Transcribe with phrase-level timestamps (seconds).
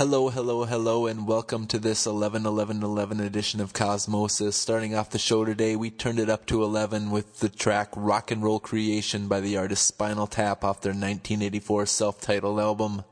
[0.00, 4.54] Hello, hello, hello, and welcome to this 11 11 11 edition of Cosmosis.
[4.54, 8.30] Starting off the show today, we turned it up to 11 with the track Rock
[8.30, 13.04] and Roll Creation by the artist Spinal Tap off their 1984 self titled album.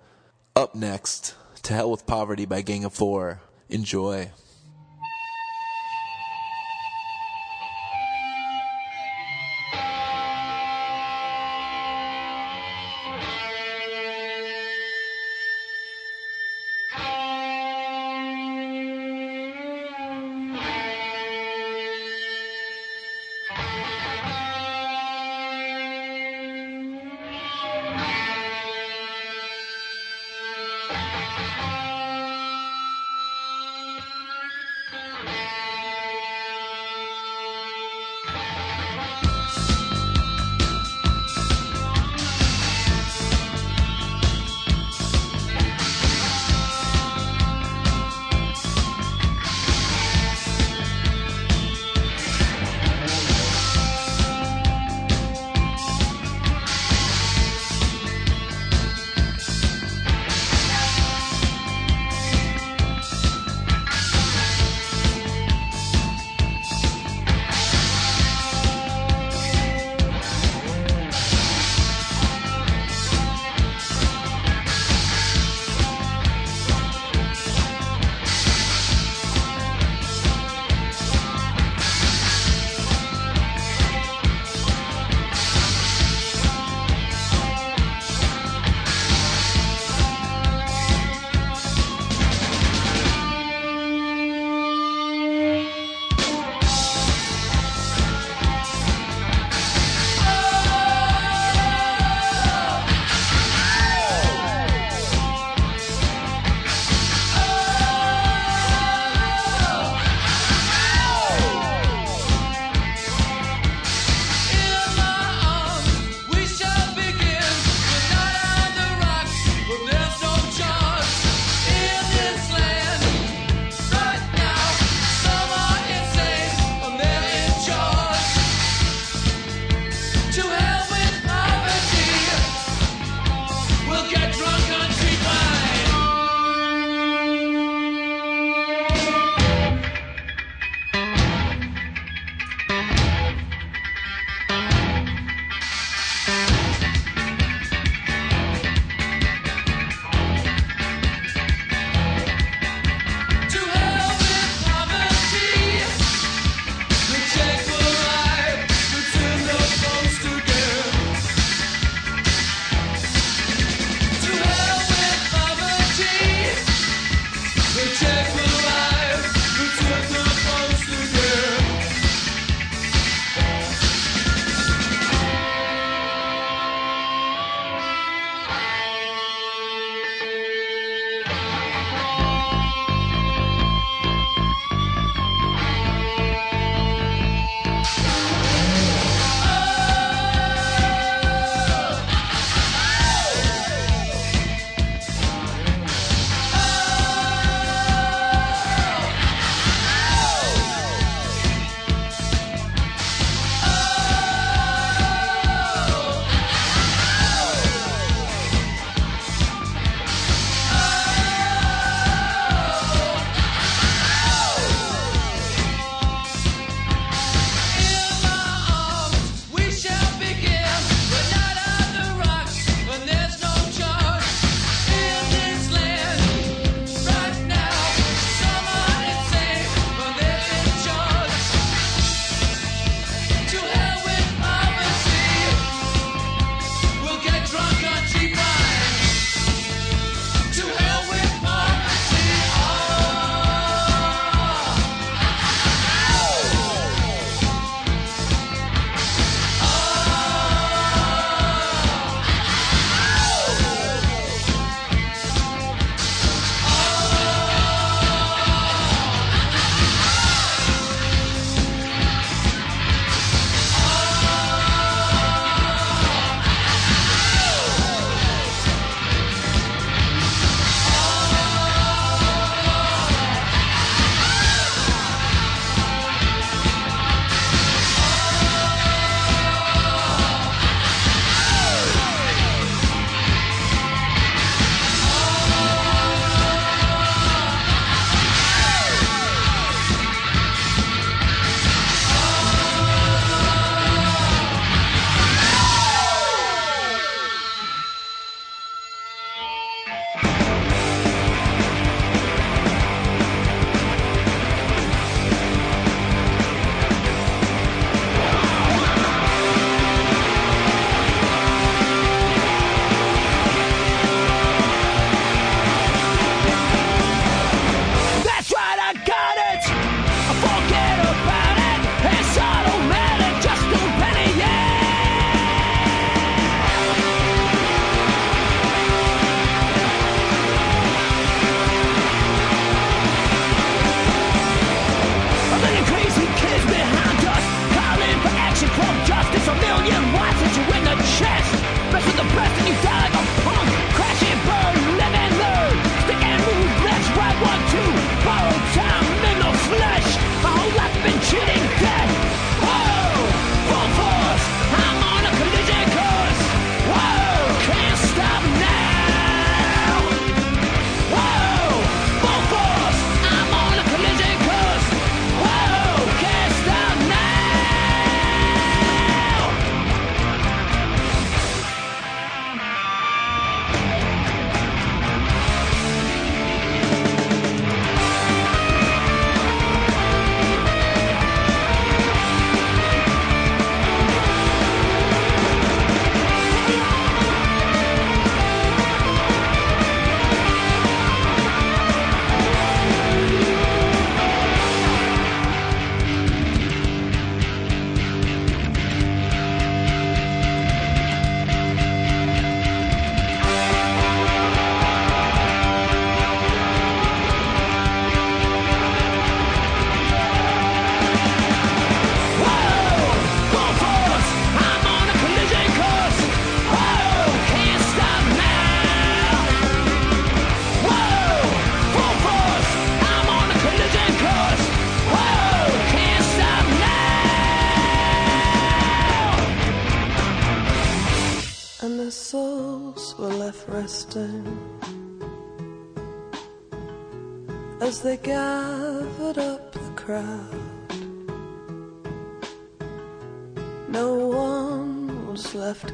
[0.56, 3.42] Up next, To Hell with Poverty by Gang of Four.
[3.68, 4.30] Enjoy.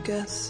[0.04, 0.43] guess.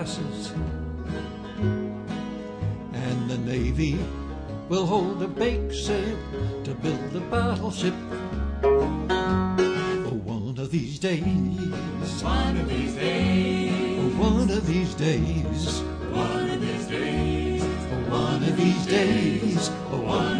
[0.00, 0.52] glasses.
[2.94, 3.98] And the Navy
[4.70, 6.16] will hold a bake sale
[6.64, 7.92] to build a battleship.
[8.64, 11.22] Oh, one of these days,
[12.22, 18.42] one of these days, oh, one of these days, one of these days, oh, one
[18.42, 20.39] of these days, one of these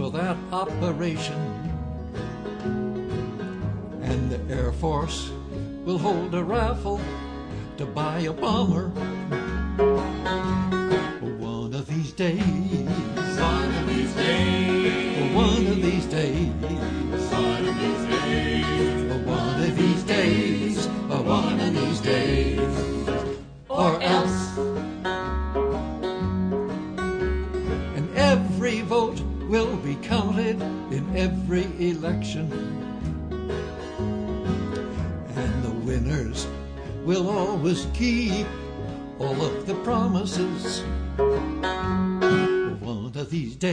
[0.00, 1.36] for that operation.
[4.00, 5.30] And the Air Force
[5.84, 6.98] will hold a raffle
[7.76, 8.90] to buy a bomber.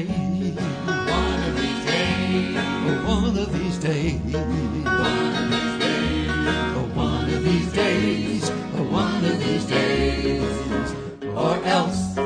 [0.04, 0.54] Days.
[0.86, 2.56] One of these days.
[3.08, 4.22] One of these days.
[6.94, 8.50] One of these days.
[8.92, 10.94] One of these days.
[11.36, 12.18] Or else.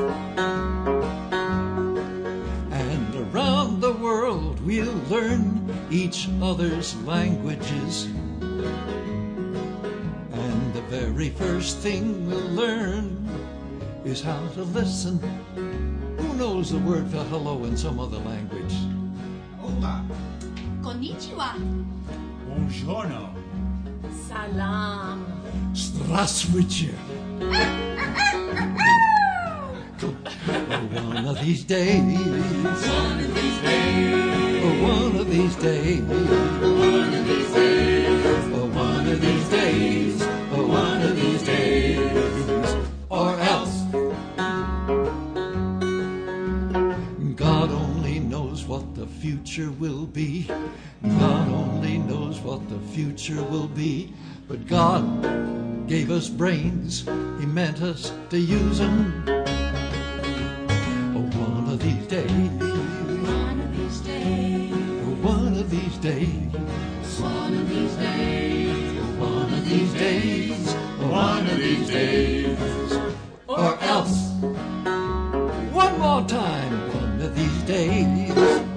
[2.71, 8.05] And around the world we'll learn each other's languages.
[10.33, 13.29] And the very first thing we'll learn
[14.03, 15.21] is how to listen
[16.70, 18.72] Who knows the word for hello in some other language?
[19.58, 20.04] Hola.
[20.80, 21.58] Konnichiwa.
[22.46, 23.34] Buongiorno.
[24.28, 25.26] Salam.
[25.74, 26.94] Здравствуйте.
[31.02, 32.14] One of these days.
[32.14, 34.62] One of these days.
[34.82, 36.00] One of these days.
[36.00, 37.89] One of these days.
[52.89, 54.13] Future will be.
[54.47, 57.05] But God gave us brains.
[57.39, 59.23] He meant us to use them.
[61.15, 62.29] Oh, one of these days.
[62.29, 64.73] One of these days.
[64.73, 66.53] Oh, one of these days.
[67.19, 68.97] One of these days.
[68.99, 70.75] Oh, one of these days.
[70.99, 72.59] Oh, one of these days.
[73.47, 74.31] Or else.
[75.73, 76.89] One more time.
[76.93, 78.31] One of these days.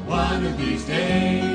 [0.07, 1.54] One of these days.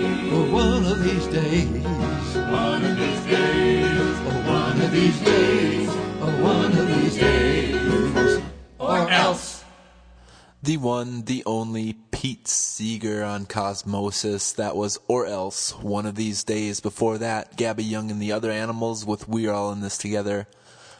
[0.60, 1.86] One of these days.
[1.86, 3.86] One of these days.
[4.28, 5.89] Oh, one of these days.
[5.89, 8.41] Oh, one of these days.
[8.78, 9.63] Or else.
[10.62, 14.54] The one, the only Pete Seeger on Cosmosis.
[14.58, 16.82] That was Or Else, one of these days.
[16.82, 20.45] Before that, Gabby Young and the Other Animals with We're All in This Together.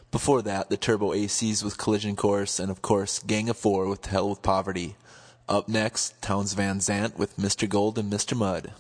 [0.10, 4.06] Before that, the Turbo ACs with Collision Course, and of course, Gang of Four with
[4.06, 4.96] Hell with Poverty.
[5.50, 7.68] Up next, Townes Van Zandt with Mr.
[7.68, 8.38] Gold and Mr.
[8.38, 8.72] Mud.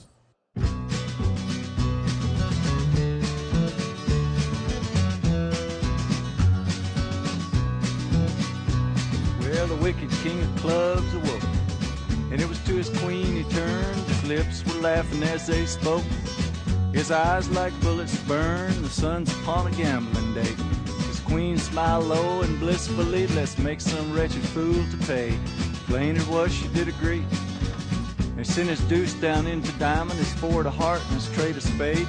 [9.40, 11.44] Well, the wicked king of clubs awoke,
[12.32, 14.02] and it was to his queen he turned.
[14.08, 16.04] His lips were laughing as they spoke.
[16.94, 18.82] His eyes like bullets burn.
[18.82, 20.56] The sun's upon a gambling day.
[21.08, 23.28] His queen smiled low and blissfully.
[23.28, 25.38] Let's make some wretched fool to pay.
[25.88, 27.26] Plain it was, she did agree.
[28.40, 31.62] And sent his deuce down into diamond, his four to heart, and his trade of
[31.62, 32.08] spade.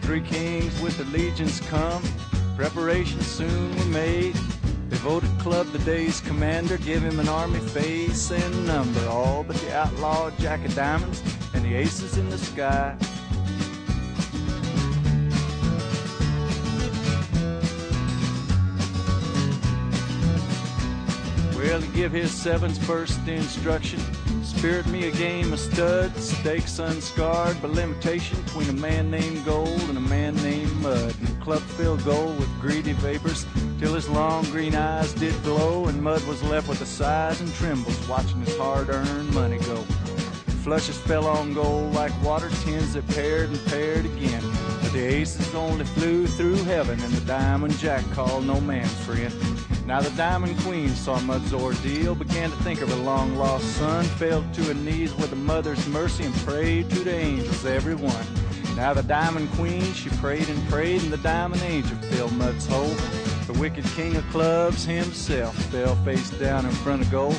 [0.00, 2.02] Three kings with their legions come.
[2.56, 4.34] Preparations soon were made.
[4.88, 9.06] They voted Club the day's commander, give him an army face and number.
[9.06, 11.22] All but the outlaw Jack of Diamonds
[11.54, 12.96] and the aces in the sky.
[21.54, 24.00] Well, he give his sevens first instruction.
[24.56, 29.80] Spirit me a game of studs, stakes unscarred by limitation between a man named Gold
[29.88, 31.14] and a man named Mud.
[31.18, 33.44] And the club filled Gold with greedy vapors
[33.80, 37.52] till his long green eyes did glow, and Mud was left with the sighs and
[37.54, 39.76] trembles watching his hard-earned money go.
[40.62, 44.42] Flushes fell on Gold like water tins that paired and paired again.
[44.80, 49.32] But the aces only flew through heaven, and the diamond jack called no man friend.
[49.86, 54.04] Now the Diamond Queen saw Mud's ordeal, began to think of her long lost son,
[54.04, 58.24] fell to her knees with a mother's mercy and prayed to the angels, every one.
[58.76, 62.94] Now the Diamond Queen, she prayed and prayed, and the Diamond Angel filled Mud's hole.
[63.46, 67.38] The wicked king of clubs himself fell face down in front of gold.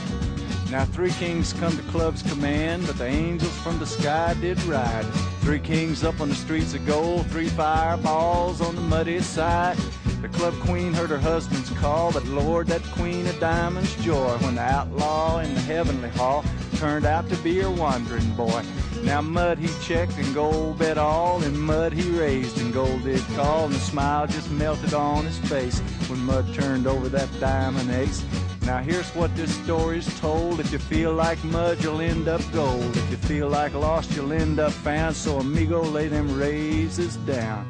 [0.71, 5.05] Now three kings come to club's command, but the angels from the sky did ride.
[5.41, 9.77] Three kings up on the streets of gold, three fireballs on the muddy side.
[10.21, 14.55] The club queen heard her husband's call, but Lord, that queen of diamonds joy when
[14.55, 18.63] the outlaw in the heavenly hall turned out to be her wandering boy.
[19.03, 23.21] Now mud he checked and gold bet all, and mud he raised and gold did
[23.35, 27.91] call, and the smile just melted on his face when mud turned over that diamond
[27.91, 28.23] ace.
[28.65, 30.61] Now here's what this story's told.
[30.61, 32.95] If you feel like mud, you'll end up gold.
[32.95, 35.17] If you feel like lost, you'll end up found.
[35.17, 37.67] So amigo, lay them raises down.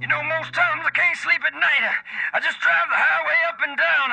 [0.00, 1.84] You know, most times I can't sleep at night.
[2.34, 4.08] I just drive the highway up and down.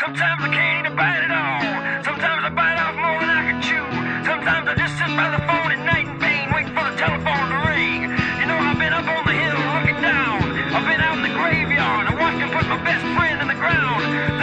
[0.00, 1.60] Sometimes I can't even bite it all.
[2.02, 3.86] Sometimes I bite off more than I can chew.
[4.24, 7.46] Sometimes I just sit by the phone at night in pain, waiting for the telephone
[7.52, 8.08] to ring.
[8.40, 10.40] You know, I've been up on the hill looking down.
[10.72, 12.08] I've been out in the graveyard.
[12.08, 14.35] I watched him put my best friend in the ground.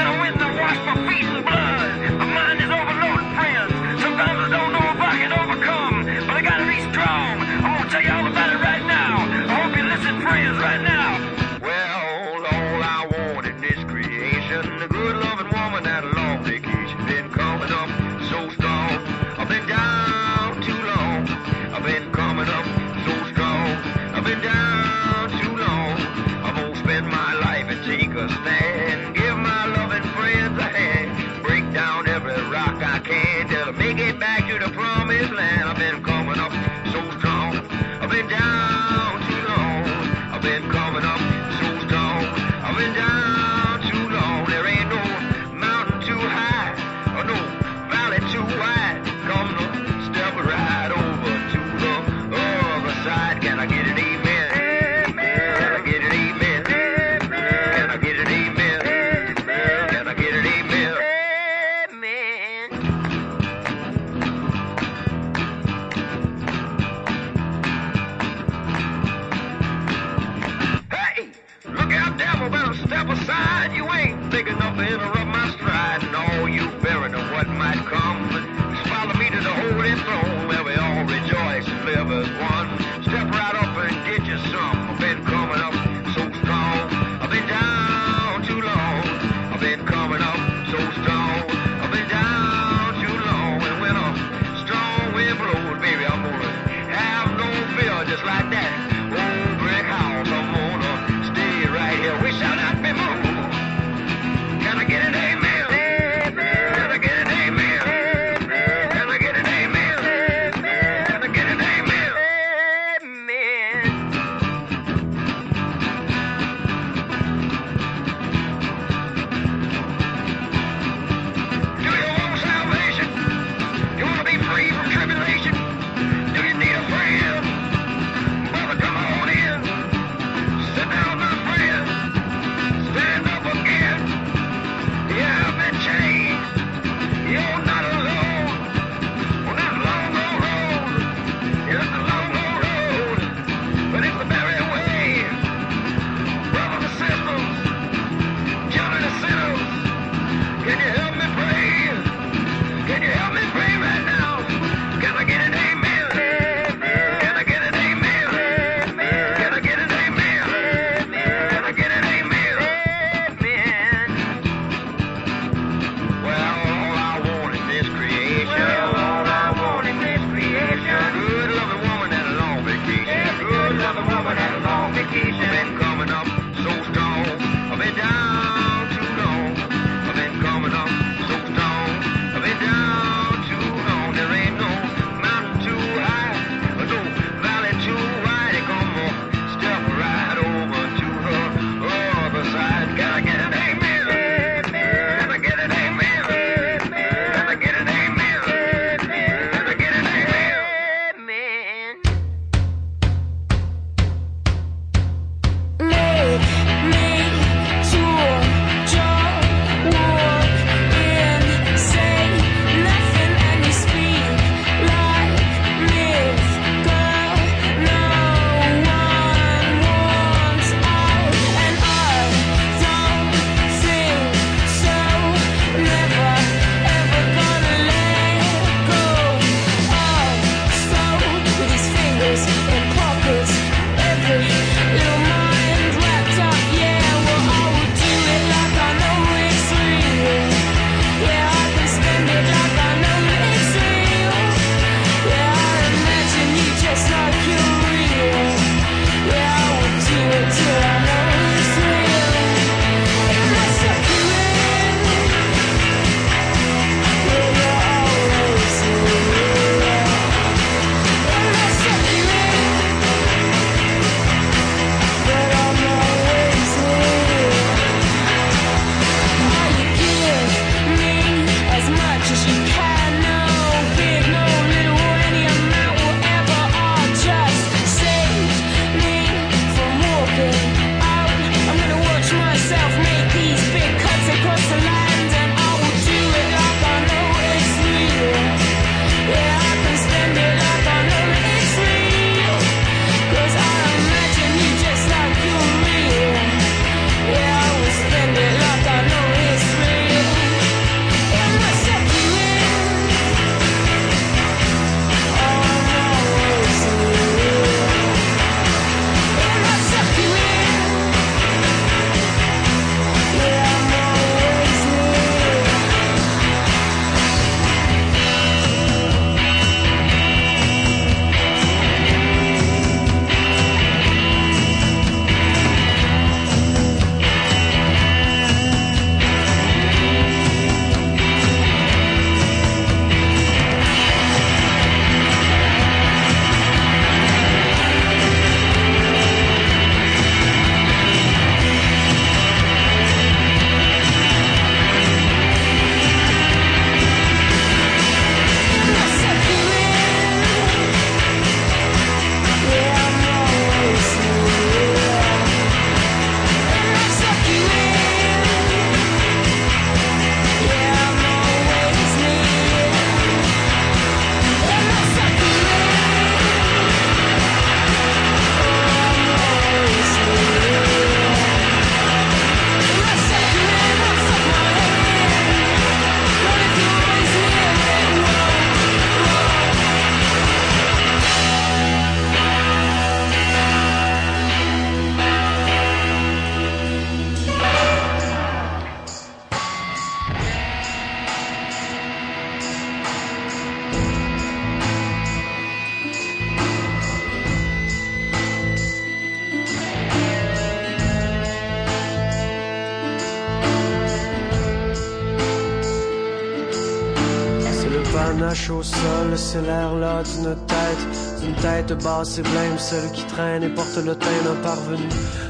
[412.26, 415.10] C'est blême, celle qui traîne et porte le teint d'un parvenu.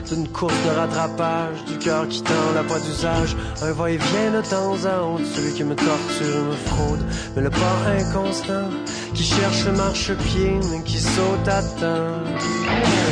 [0.10, 3.36] D'une course de rattrapage, du cœur qui tend la voie d'usage.
[3.62, 7.06] Un va-et-vient de temps à autre, celui qui me torture me fraude.
[7.36, 8.70] Mais le port inconstant,
[9.14, 13.03] qui cherche le marche-pied, mais qui saute à temps.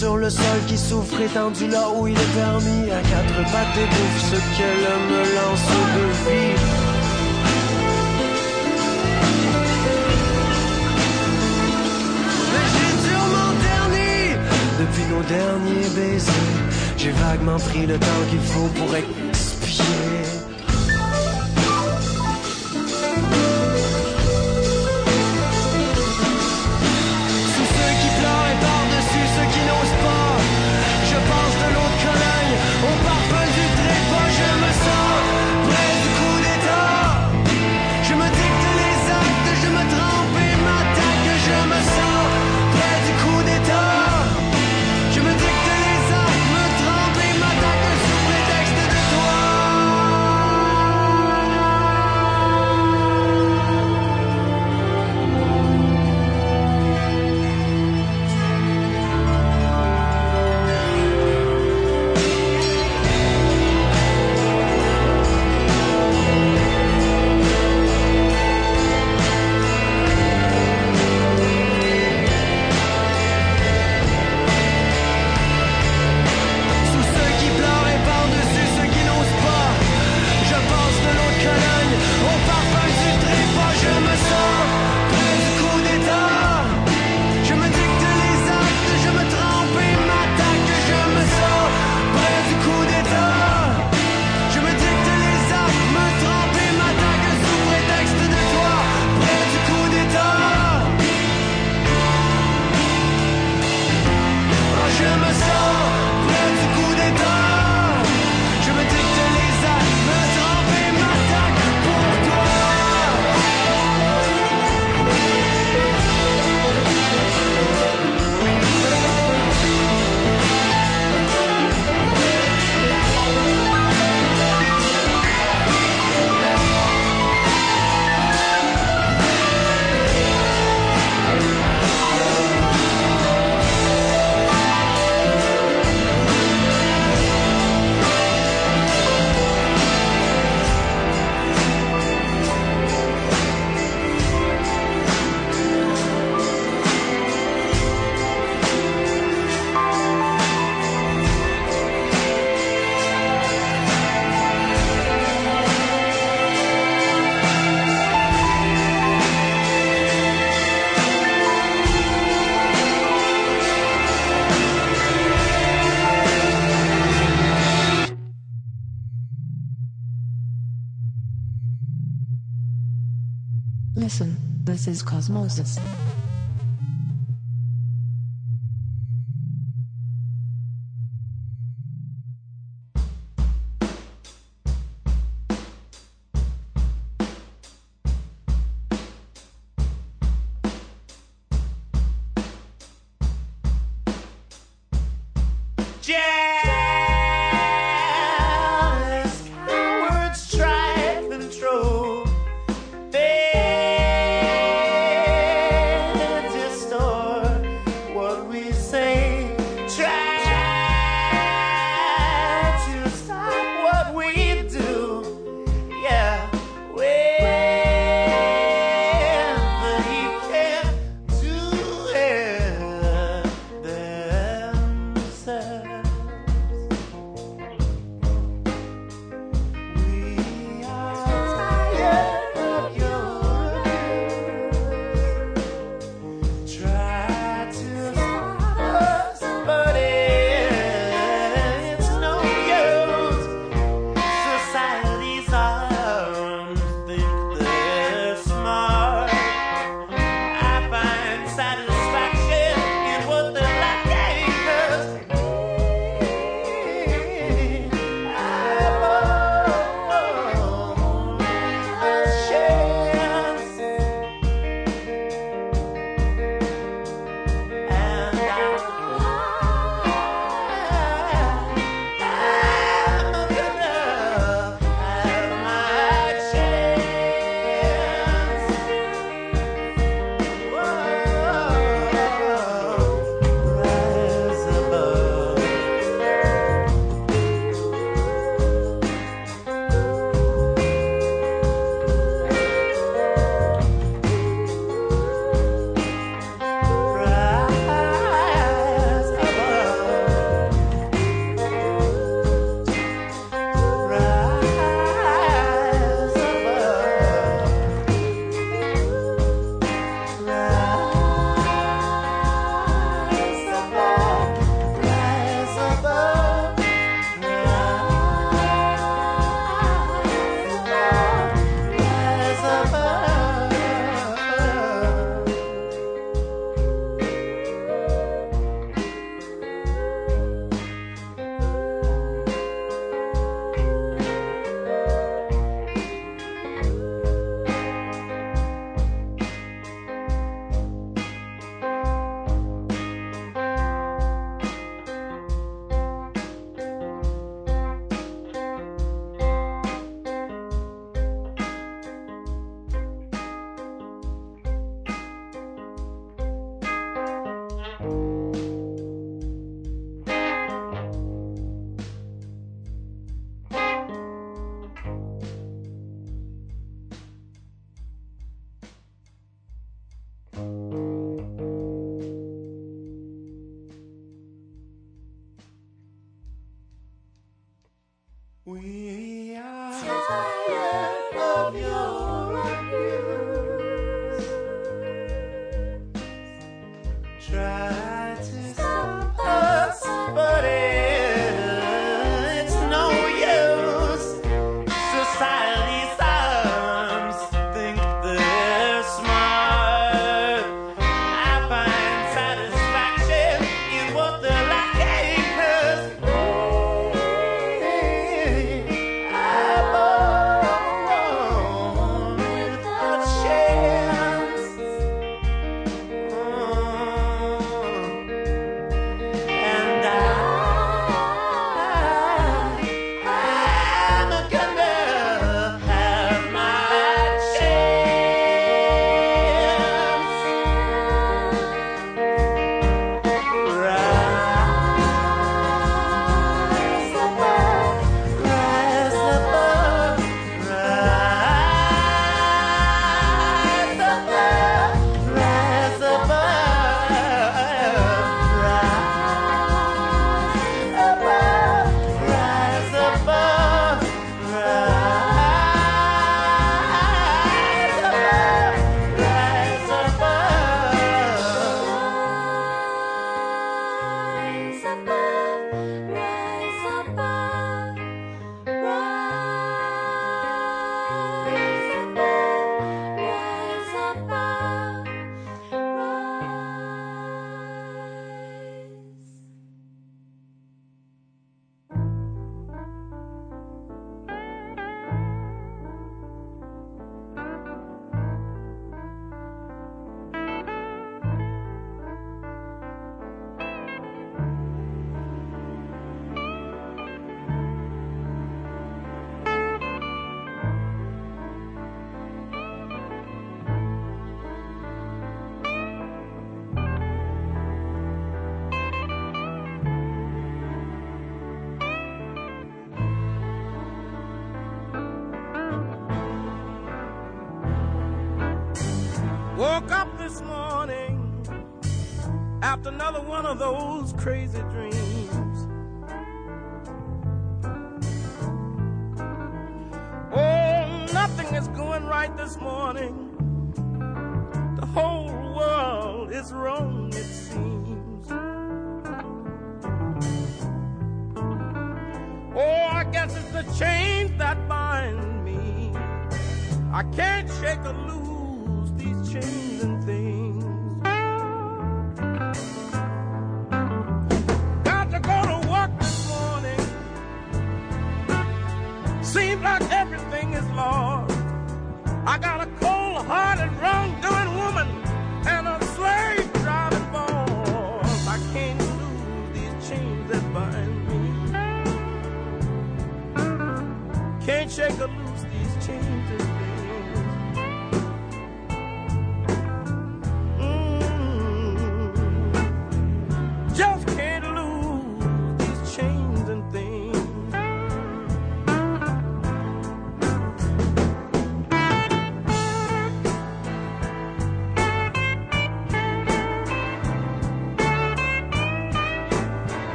[0.00, 2.90] sur le sol qui s'ouvre étendu là où il est permis.
[2.90, 6.42] À quatre pattes et bouffe ce que l'homme lance au défi.
[12.52, 14.12] Mais j'ai durement terni
[14.80, 16.50] depuis nos derniers baisers.
[16.96, 19.29] J'ai vaguement pris le temps qu'il faut pour être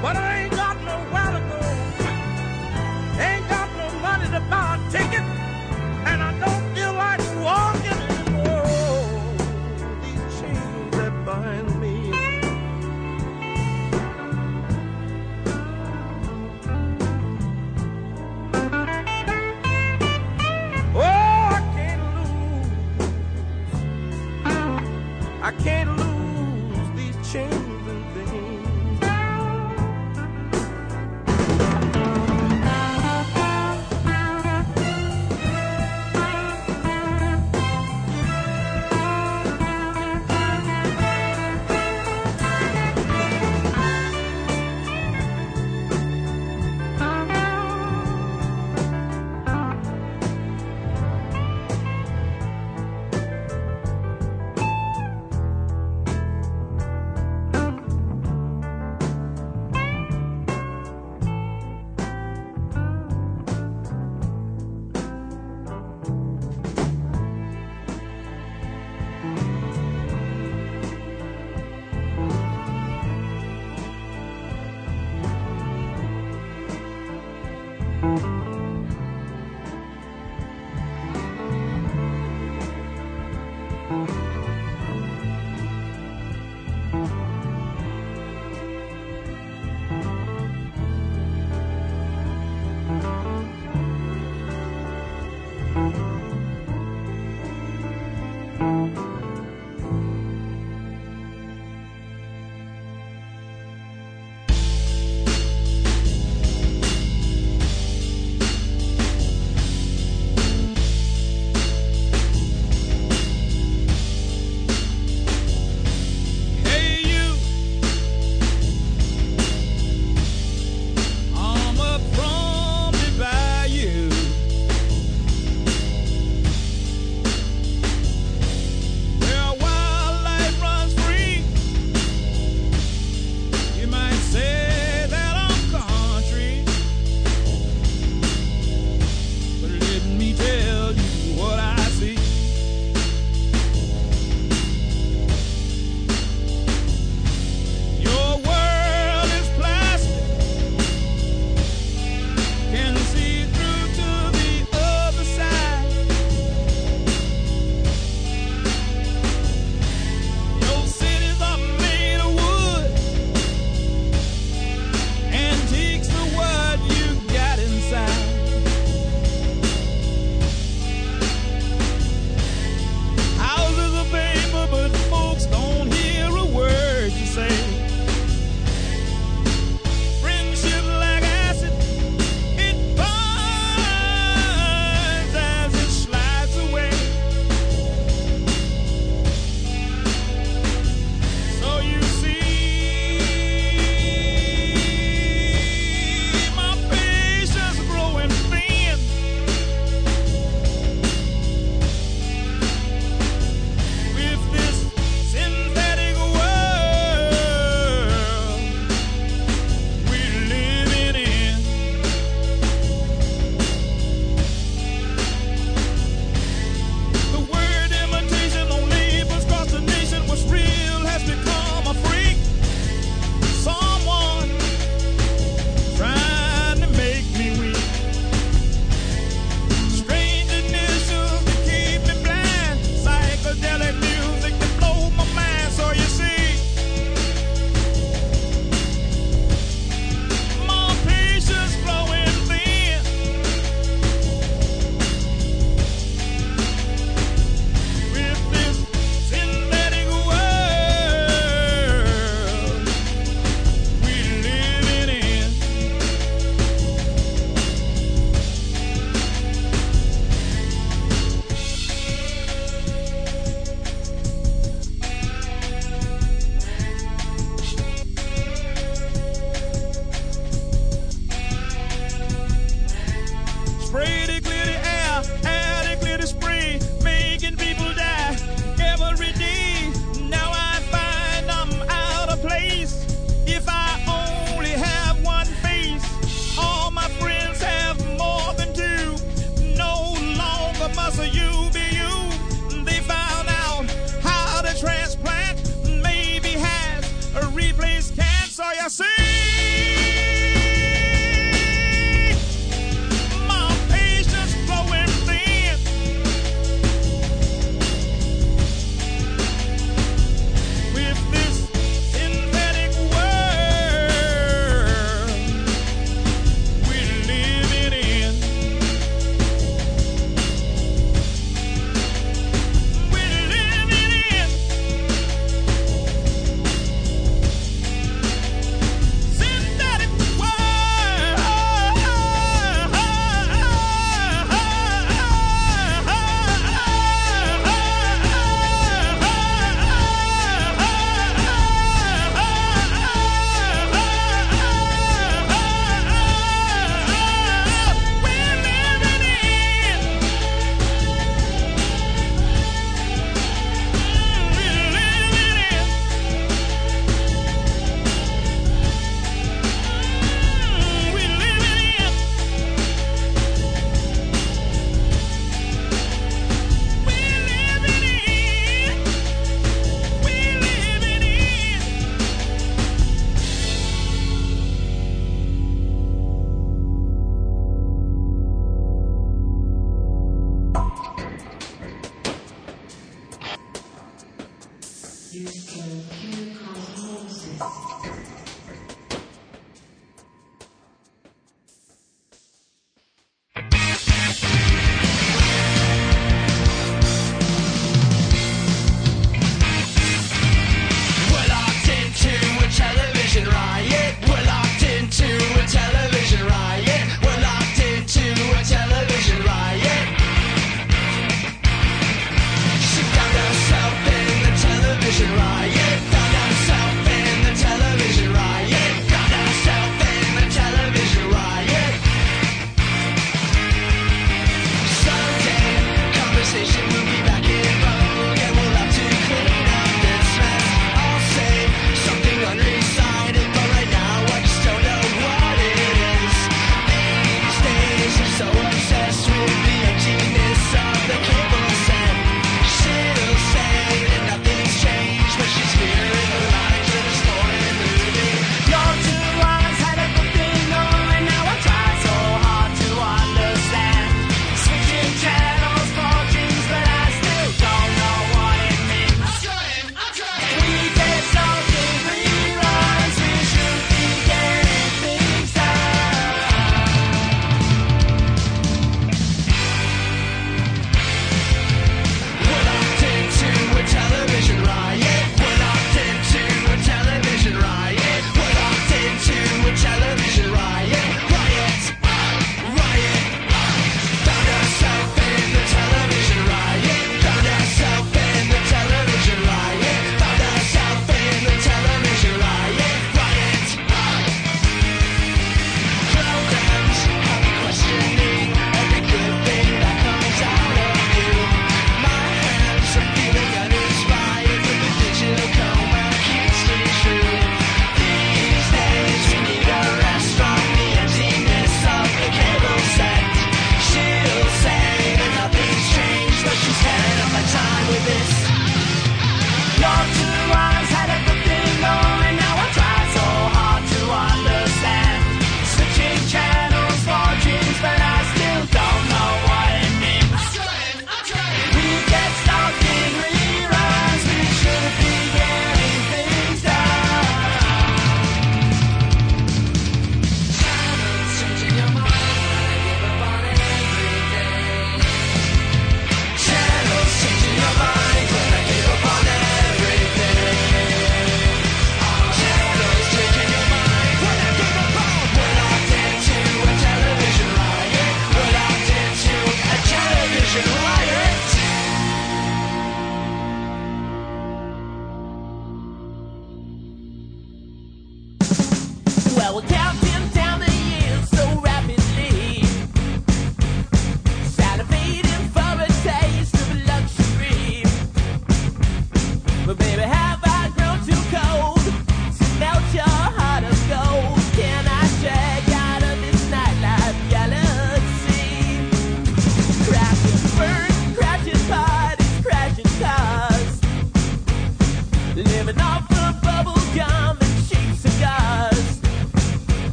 [0.00, 0.37] But I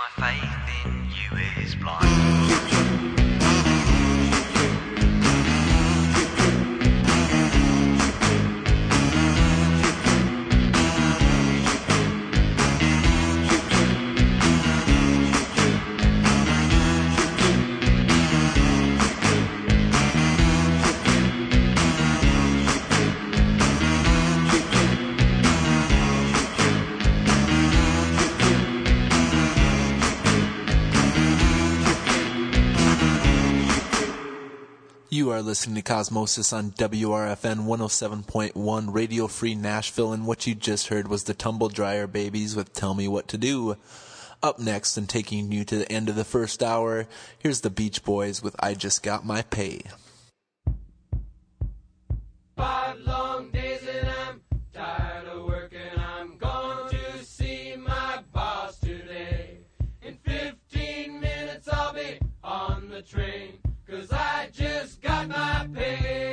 [0.00, 0.49] uma faísca.
[35.40, 41.08] are listening to Cosmosis on WRFN 107.1 Radio Free Nashville, and what you just heard
[41.08, 43.76] was the Tumble Dryer Babies with Tell Me What to Do.
[44.42, 47.06] Up next, and taking you to the end of the first hour,
[47.38, 49.84] here's the Beach Boys with I Just Got My Pay.
[52.54, 54.42] Five long days and I'm
[54.74, 55.80] tired of working.
[55.96, 59.60] I'm going to see my boss today.
[60.02, 63.54] In 15 minutes, I'll be on the train,
[63.88, 64.39] cause I
[65.28, 66.29] my pay.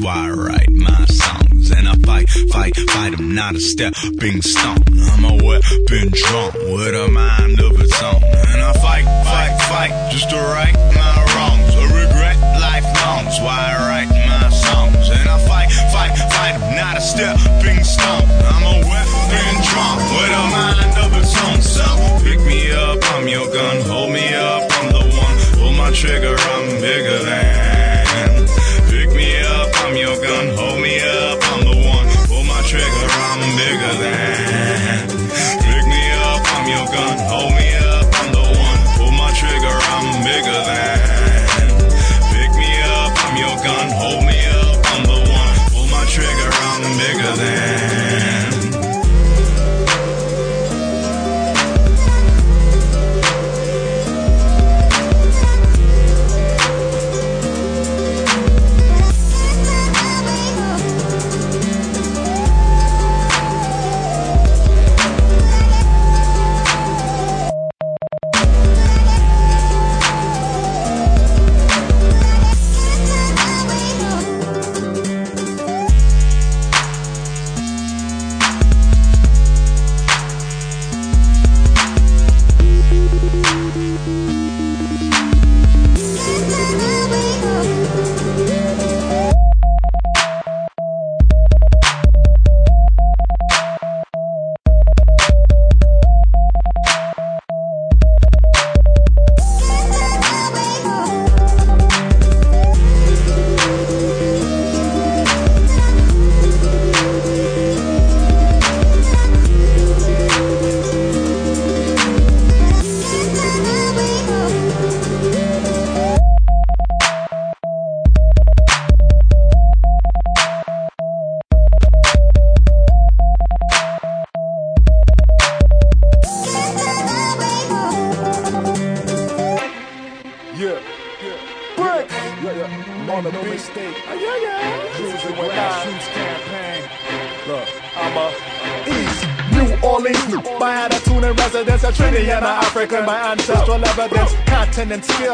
[0.00, 3.18] Why I write my songs and I fight, fight, fight.
[3.18, 4.80] I'm not a stepping stone.
[5.12, 8.22] I'm a weapon drunk with a mind of its own.
[8.24, 11.74] And I fight, fight, fight just to right my wrongs.
[11.76, 13.24] I regret lifelong.
[13.26, 16.54] That's why I write my songs and I fight, fight, fight.
[16.56, 18.24] I'm not a stepping stone.
[18.24, 21.60] I'm a weapon drunk with a mind of its own.
[21.60, 21.84] So
[22.24, 23.82] pick me up, I'm your gun.
[23.84, 25.36] Hold me up, I'm the one.
[25.60, 27.59] Pull my trigger, I'm bigger than.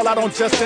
[0.06, 0.65] I don't just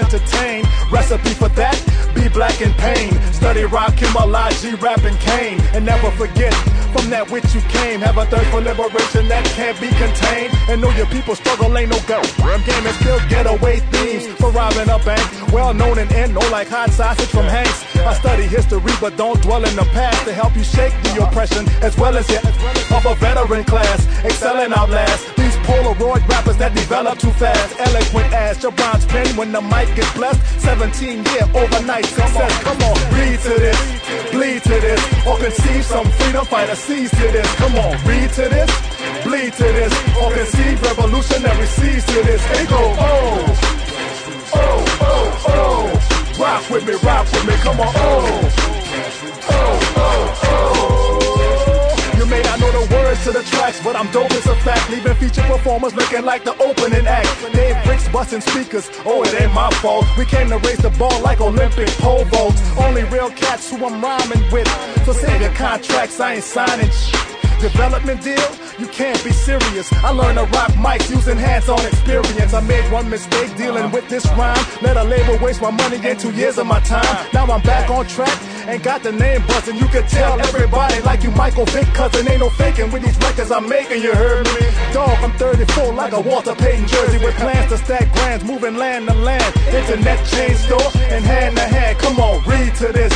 [65.41, 67.40] Your contracts, I ain't signing.
[67.61, 68.51] Development deal?
[68.79, 69.93] You can't be serious.
[69.93, 72.55] I learned to rock mics using hands-on experience.
[72.55, 74.65] I made one mistake dealing with this rhyme.
[74.81, 77.27] Let a label waste my money and two years of my time.
[77.35, 78.35] Now I'm back on track
[78.67, 79.77] and got the name buzzing.
[79.77, 82.27] You can tell everybody like you Michael Vick, cousin.
[82.29, 84.03] Ain't no faking with these records I'm making.
[84.03, 84.67] You heard me?
[84.95, 89.07] Dog, I'm 34 like a Walter Payton jersey with plans to stack grands, moving land
[89.09, 89.55] to land.
[89.69, 91.99] Internet chain store and hand to hand.
[91.99, 93.13] Come on, read to this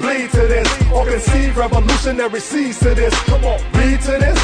[0.00, 3.14] bleed to this, or conceive revolutionary seeds to this.
[3.24, 4.38] Come on, read to this,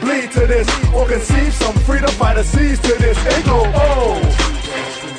[0.00, 3.16] bleed to this, or conceive some freedom fighter seeds to this.
[3.24, 4.20] They go, oh,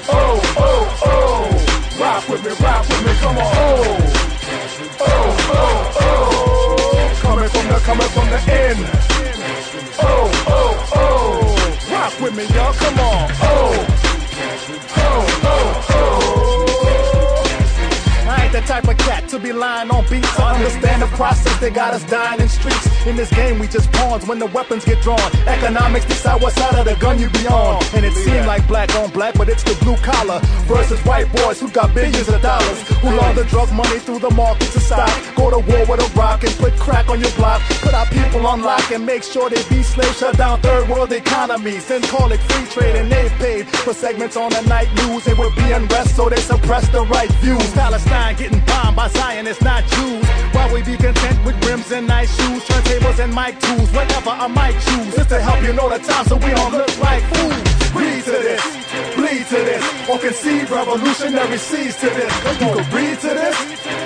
[0.10, 2.02] oh, oh, oh.
[2.02, 3.86] Rock with me, rock with me, come on, oh,
[5.02, 7.20] oh, oh, oh.
[7.22, 8.80] Coming from the, coming from the end.
[10.02, 11.92] Oh, oh, oh.
[11.92, 13.88] Rock with me, y'all, come on, oh,
[14.98, 15.89] oh, oh.
[18.60, 20.38] The type of cat to be lying on beats.
[20.38, 22.90] I understand the process, they got us dying in streets.
[23.08, 25.32] In this game, we just pawns when the weapons get drawn.
[25.48, 27.82] Economics decide what side of the gun you be on.
[27.96, 31.62] And it seemed like black on black, but it's the blue collar versus white boys
[31.62, 32.82] who got billions of dollars.
[33.00, 35.10] Who launder the drug money through the markets of stock.
[35.38, 37.62] Go to war with a rock and put crack on your block.
[37.80, 40.20] Put our people on lock and make sure they be slaves.
[40.20, 41.88] Shut down third world economies.
[41.88, 45.26] Then call it free trade and they paid for segments on the night news.
[45.28, 47.72] It would be unrest, so they suppress the right views.
[47.72, 50.26] Palestine getting bombed by Zionists, not Jews.
[50.54, 54.48] While we be content with rims and nice shoes, turntables and mic tools, whatever I
[54.48, 55.16] might choose.
[55.16, 57.64] Just to help you know the time so we don't look like fools.
[57.94, 58.62] Read to this,
[59.16, 62.34] bleed to this, or conceive revolutionary seeds to this.
[62.46, 63.58] You can read to this,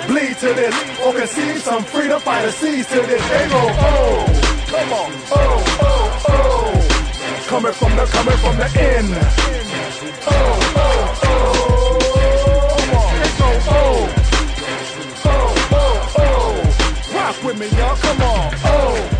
[0.06, 3.22] bleed to this, or conceive some freedom fighter seeds to this.
[3.28, 4.24] They go, oh,
[4.68, 7.46] come on, oh, oh, oh.
[7.48, 9.08] Coming from the, coming from the end.
[10.26, 10.93] Oh, oh.
[17.58, 17.96] With me, y'all.
[17.96, 18.54] Come on.
[18.64, 18.64] Oh.
[18.64, 19.13] Oh,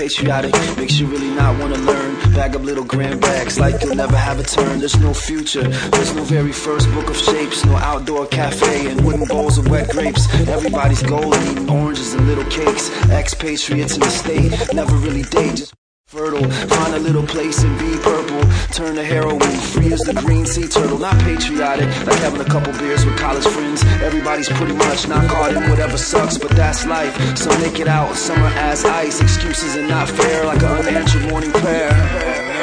[0.00, 2.14] patriotic makes you really not want to learn.
[2.32, 4.78] Bag up little grand bags like you'll never have a turn.
[4.78, 5.68] There's no future.
[5.68, 7.66] There's no very first book of shapes.
[7.66, 10.26] No outdoor cafe and wooden bowls of wet grapes.
[10.48, 12.88] Everybody's golden, eating oranges and little cakes.
[13.10, 15.70] Expatriates in the state never really date.
[16.10, 16.50] Fertile.
[16.50, 18.42] Find a little place and be purple.
[18.72, 19.38] Turn to heroin,
[19.70, 20.98] free as the green sea turtle.
[20.98, 23.84] Not patriotic, like having a couple beers with college friends.
[24.02, 27.14] Everybody's pretty much not caught in whatever sucks, but that's life.
[27.38, 29.20] Some make it out, some are as ice.
[29.20, 32.59] Excuses are not fair, like an unanswered morning prayer.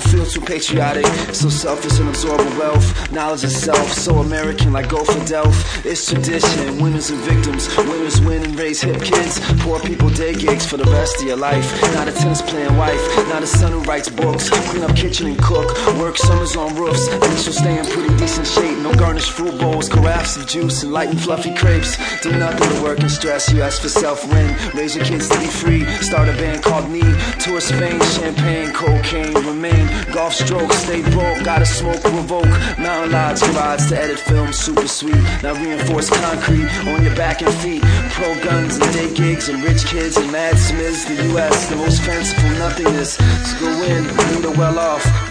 [0.00, 2.86] Don't feel too patriotic, so selfish and absorbing wealth.
[3.12, 5.86] Knowledge itself, so American like go for Delph.
[5.86, 7.74] It's tradition, winners and victims.
[7.78, 9.40] Winners win and raise hip kids.
[9.62, 11.66] Poor people day gigs for the rest of your life.
[11.94, 14.50] Not a tennis playing wife, not a son who writes books.
[14.68, 15.66] Clean up kitchen and cook.
[15.98, 17.06] Work summers on roofs.
[17.46, 18.76] You'll stay in pretty decent shape.
[18.78, 21.96] No garnished fruit bowls, carafes of juice, and light and fluffy crepes.
[22.20, 23.50] Do nothing to work and stress.
[23.50, 24.54] You ask for self win.
[24.74, 25.86] Raise your kids to be free.
[26.02, 27.00] Start a band called Me.
[27.40, 29.85] Tour Spain, champagne, cocaine, remain.
[30.12, 31.44] Golf strokes, stay broke.
[31.44, 32.48] Gotta smoke, revoke.
[32.78, 35.22] Mountain lodge, rides to edit film, super sweet.
[35.42, 37.82] Now reinforced concrete on your back and feet.
[38.10, 41.04] Pro guns and day gigs and rich kids and mad smiths.
[41.04, 41.68] The U.S.
[41.68, 43.16] the most fanciful nothingness.
[43.60, 45.25] Go in, lead well off.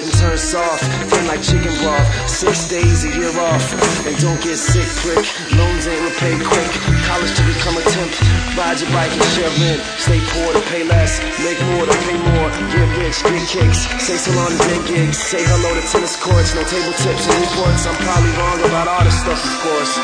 [0.00, 0.80] And turn soft,
[1.12, 2.08] thin like chicken broth.
[2.24, 3.60] Six days, a year off.
[4.08, 5.20] And don't get sick, prick.
[5.52, 6.72] Loans ain't repaid quick.
[7.04, 8.08] College to become a temp.
[8.56, 9.84] Ride your bike and share rent.
[10.00, 11.20] Stay poor to pay less.
[11.44, 12.48] Make more to pay more.
[12.72, 13.84] Get rich, get kicks.
[14.00, 15.20] Say salon to day gigs.
[15.20, 16.56] Say hello to tennis courts.
[16.56, 17.84] No table tips and reports.
[17.84, 20.00] I'm probably wrong about all this stuff, of course.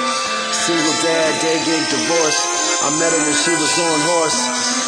[0.53, 2.41] Single dad, day gig, divorce.
[2.85, 4.86] I met her when she was on horse.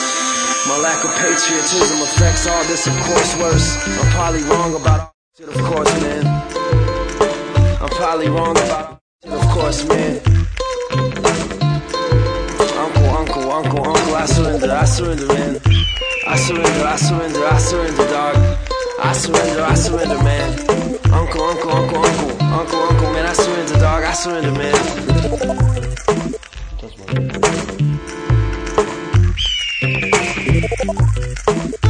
[0.69, 3.89] My lack of patriotism affects all this, of course, worse.
[3.89, 6.27] I'm probably wrong about shit, of course, man.
[7.81, 10.21] I'm probably wrong about shit, of course, man.
[12.77, 15.59] Uncle, uncle, uncle, uncle, I surrender, I surrender, man.
[16.27, 18.37] I surrender, I surrender, I surrender, dog.
[19.03, 20.53] I surrender, I surrender, man.
[21.15, 24.05] Uncle, uncle, uncle, uncle, uncle, uncle, man, I surrender, dog.
[24.05, 25.09] I surrender, man.
[30.61, 31.88] フフフ。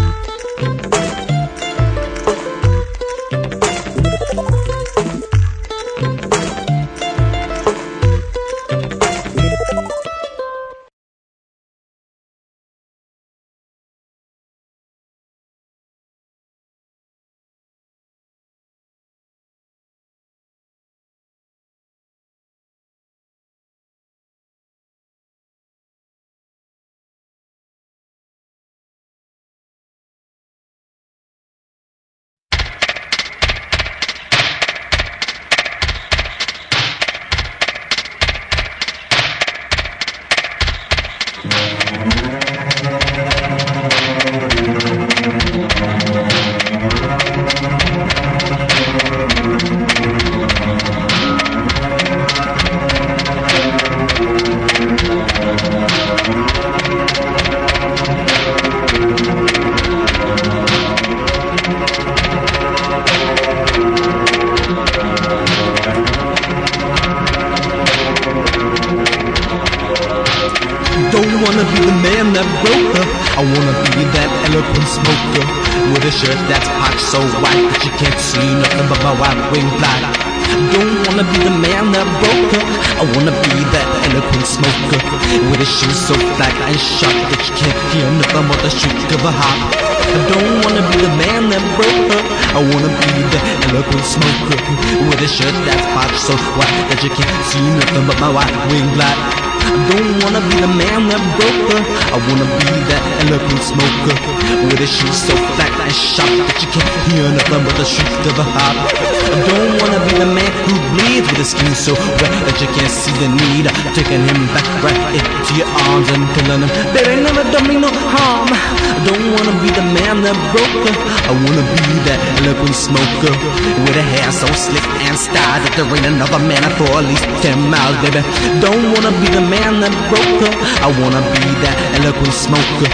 [126.78, 128.22] For at least 10 miles, baby.
[128.62, 130.54] Don't wanna be the man that broke her.
[130.86, 132.88] I wanna be that eloquent smoker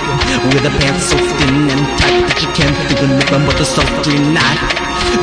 [0.48, 4.16] with a pants so thin and tight that you can't feel nothing but the sultry
[4.32, 4.60] night.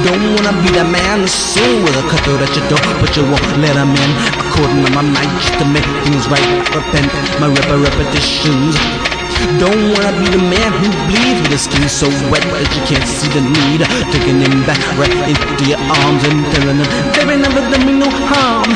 [0.06, 3.26] Don't wanna be the man that's soon with a cutthroat at your door, but you
[3.26, 4.12] won't let him in.
[4.46, 7.10] According to my mind, just to make things right, repent
[7.42, 9.21] my rep repetitions.
[9.62, 13.06] Don't wanna be the man who bleeds with his skin so wet that you can't
[13.06, 13.82] see the need.
[14.14, 18.10] Taking him back right into your arms and telling him, baby, never done me no
[18.10, 18.70] harm.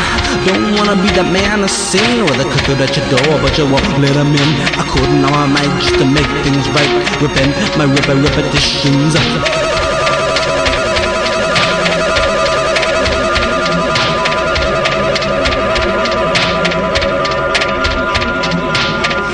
[0.46, 3.66] Don't wanna be the man to sing with a cooker at your door, but you
[3.66, 4.52] won't let him in.
[4.78, 6.94] According to my mind, just to make things right.
[7.22, 9.16] Repent my rep repetitions.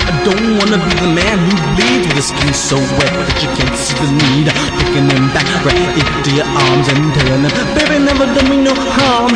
[0.03, 1.20] I don't wanna be the man
[2.21, 4.47] his skin so wet that you can't see the need.
[4.77, 8.77] Picking them back right into your arms and telling him, baby, never done me no
[8.77, 9.33] harm.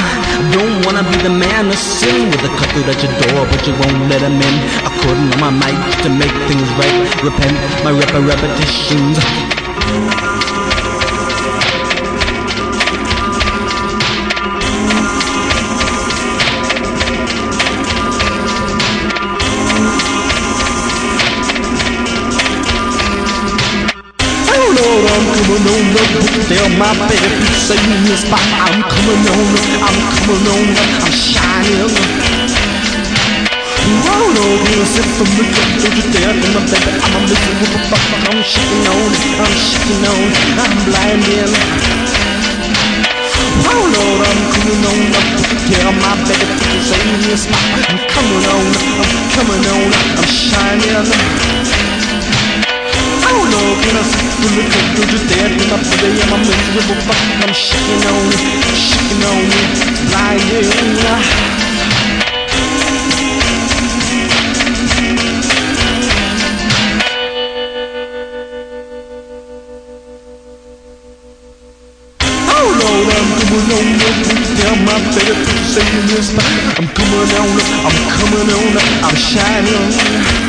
[0.53, 3.73] Don't wanna be the man to sin with a through at your door, but you
[3.81, 4.55] won't let him in.
[4.85, 6.97] I couldn't to my might to make things right.
[7.25, 9.17] Repent my rep repetitions.
[25.67, 28.41] Up, tell my baby say me spot.
[28.65, 29.47] I'm coming on
[29.81, 30.67] I'm coming on
[31.01, 32.35] I'm shining.
[34.45, 36.91] Over, sip from the cup, don't you dare to my baby.
[37.01, 39.11] I'm a miserable fuck, I'm shaking on
[39.41, 40.29] I'm shaking on
[40.61, 41.53] I'm blinding.
[43.65, 45.27] Oh Lord, I'm coming on up,
[45.65, 47.65] tell my baby say me spot.
[47.89, 48.65] I'm coming on,
[49.01, 51.64] I'm coming on, I'm shining.
[54.05, 56.21] See through the cup, don't you dare to my baby.
[56.21, 58.41] I'm a miserable fuck, I'm shaking on it,
[58.73, 59.85] shaking on it,
[72.75, 74.15] Lord, I'm coming on up.
[76.77, 77.83] I'm coming on up.
[77.85, 78.87] I'm coming on up.
[79.03, 80.44] I'm shining.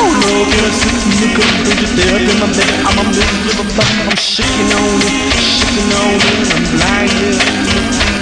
[0.00, 1.52] Oh Lord, can I sit in the cup?
[1.66, 2.76] Don't you dare be my baby.
[2.86, 3.90] I'm a miserable fuck.
[4.08, 6.48] I'm shaking on it, shaking on it.
[6.54, 8.17] I'm blinded.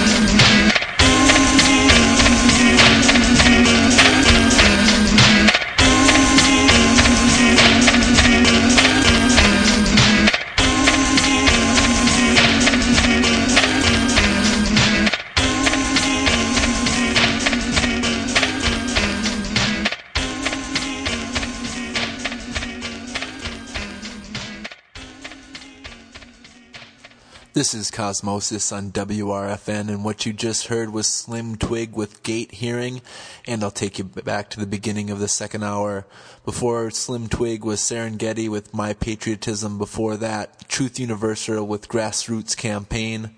[27.67, 32.53] This is Cosmosis on WRFN, and what you just heard was Slim Twig with Gate
[32.53, 33.01] Hearing,
[33.45, 36.05] and I'll take you back to the beginning of the second hour.
[36.45, 43.31] Before Slim Twig was Serengeti with My Patriotism, before that, Truth Universal with Grassroots Campaign.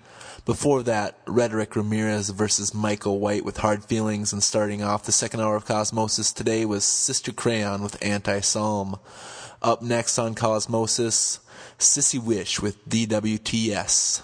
[0.46, 5.40] Before that, Rhetoric Ramirez versus Michael White with Hard Feelings, and starting off the second
[5.40, 8.96] hour of Cosmosis today was Sister Crayon with Anti Psalm.
[9.60, 11.40] Up next on Cosmosis,
[11.80, 14.22] Sissy Wish with DWTS.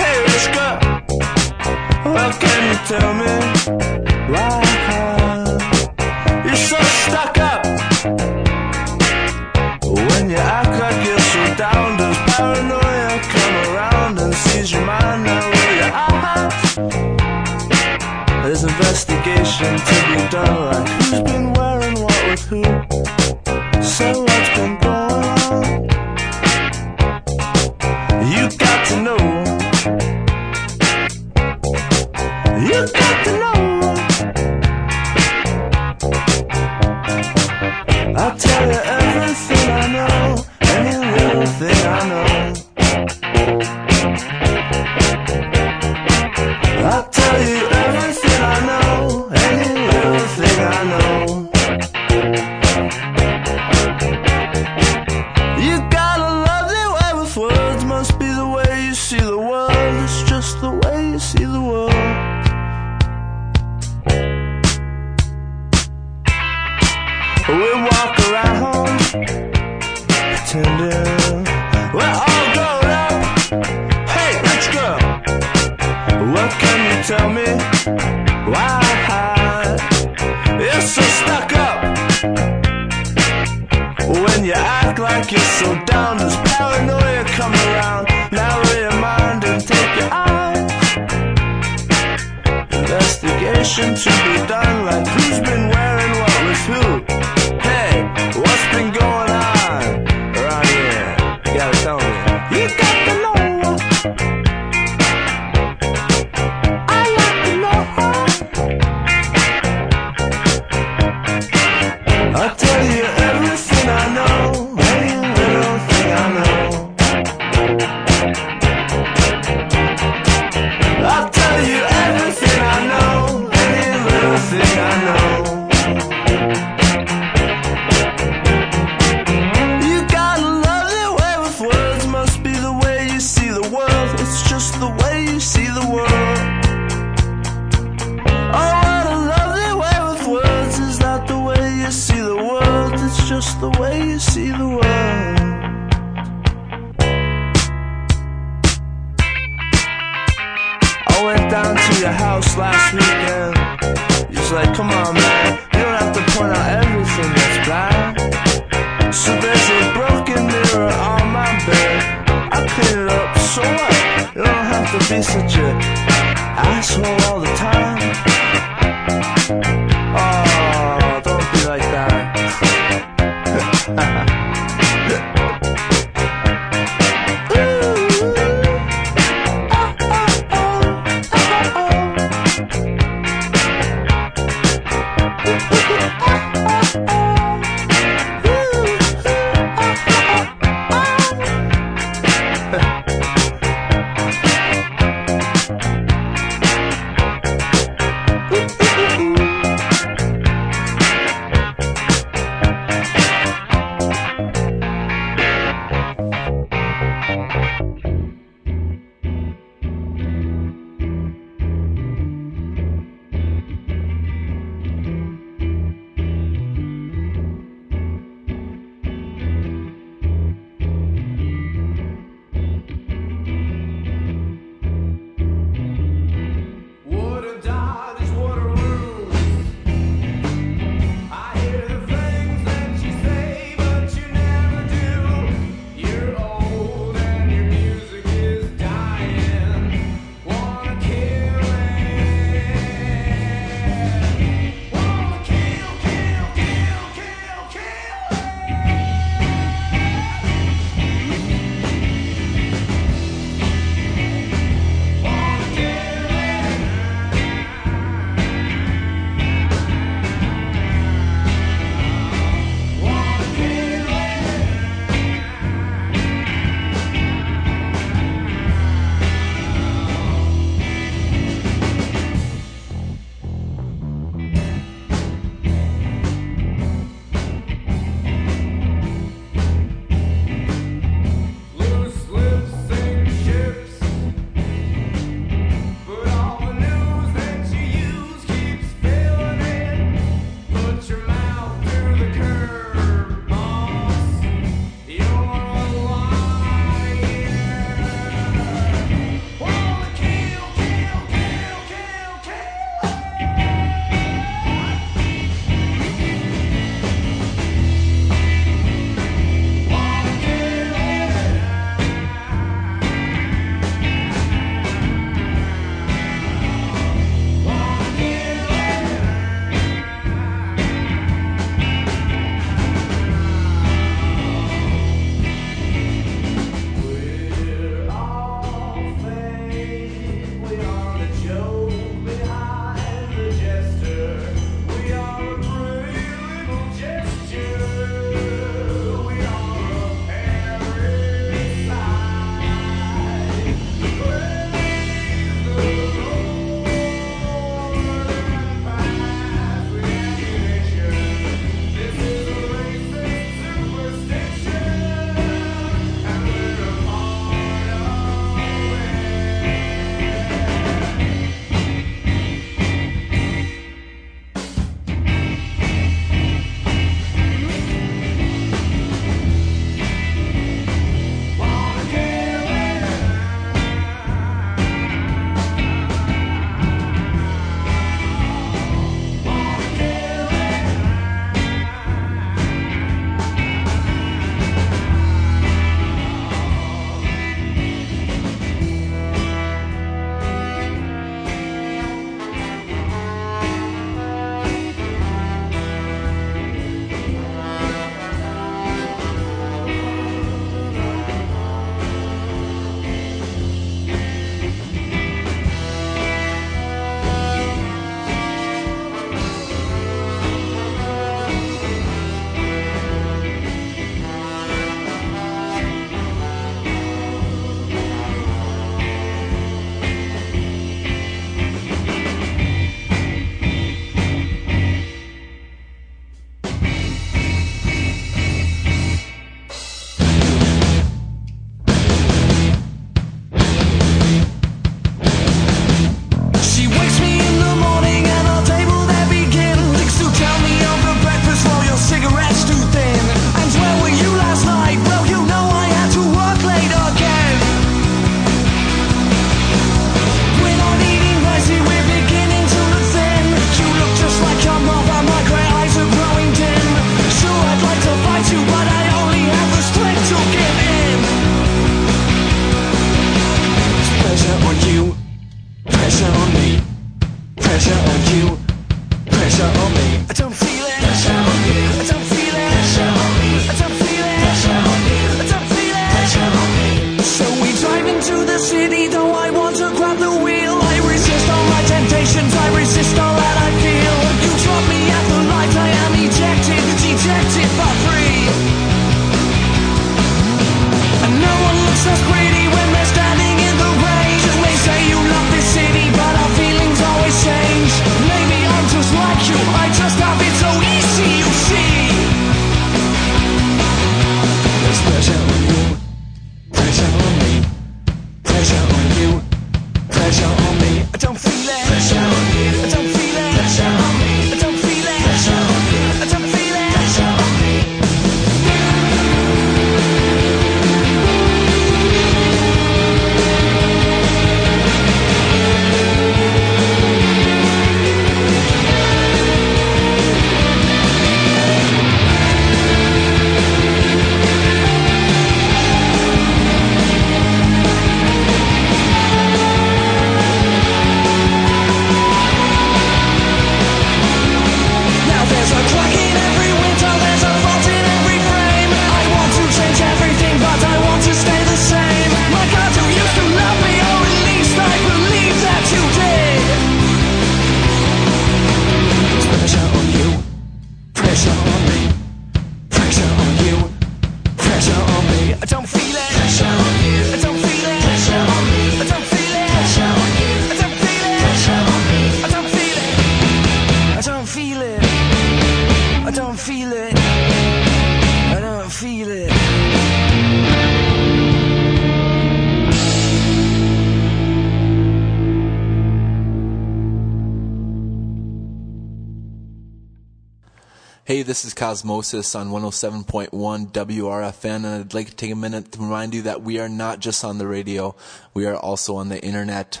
[591.90, 593.50] Cosmosis on 107.1
[593.90, 597.18] WRFN, and I'd like to take a minute to remind you that we are not
[597.18, 598.14] just on the radio,
[598.54, 600.00] we are also on the internet.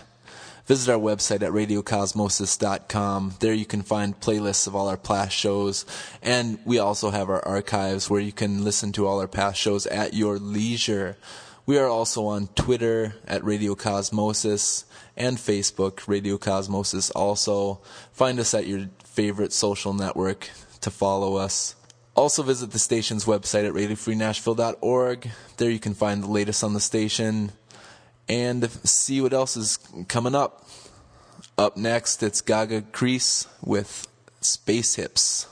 [0.66, 3.34] Visit our website at radiocosmosis.com.
[3.40, 5.84] There you can find playlists of all our past shows,
[6.22, 9.84] and we also have our archives where you can listen to all our past shows
[9.88, 11.16] at your leisure.
[11.66, 14.84] We are also on Twitter at Radio Cosmosis
[15.16, 17.80] and Facebook, Radio Cosmosis also.
[18.12, 20.50] Find us at your favorite social network
[20.82, 21.74] to follow us.
[22.14, 25.30] Also visit the station's website at radiofreenashville.org.
[25.56, 27.52] There you can find the latest on the station
[28.28, 29.78] and see what else is
[30.08, 30.66] coming up.
[31.56, 34.06] Up next, it's Gaga Crease with
[34.40, 35.46] Space Hips.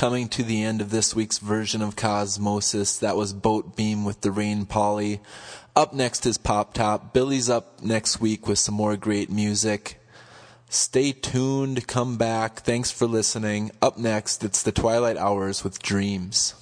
[0.00, 4.22] Coming to the end of this week's version of Cosmosis, that was Boat Beam with
[4.22, 5.20] the Rain Polly.
[5.76, 7.12] Up next is Pop Top.
[7.12, 10.00] Billy's up next week with some more great music.
[10.70, 12.60] Stay tuned, come back.
[12.60, 13.72] Thanks for listening.
[13.82, 16.54] Up next, it's the Twilight Hours with Dreams.